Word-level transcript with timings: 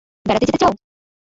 বেড়াতে 0.25 0.45
যেতে 0.47 0.59
চাও? 0.61 0.71